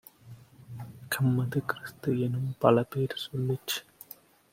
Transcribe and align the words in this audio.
கம்மது, 1.07 1.59
கிறிஸ்து-எனும் 1.65 2.49
பலபேர் 2.61 3.15
சொல்லிச் 3.15 3.75